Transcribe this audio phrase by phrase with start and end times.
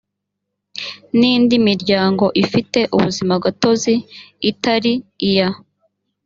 [1.17, 3.93] n indi miryango ifite ubuzimagatozi
[4.49, 4.93] itari
[5.29, 5.49] iya